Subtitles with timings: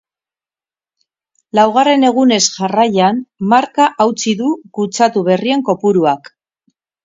[1.59, 3.21] Laugarren egunez jarraian
[3.53, 6.37] marka hautsi du kutsatu berrien kopuruak.